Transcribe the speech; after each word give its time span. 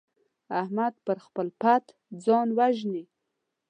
احمد 0.61 0.93
پر 1.05 1.17
خپل 1.25 1.47
پت 1.61 1.83
ځان 2.23 2.47
وژني. 2.57 3.03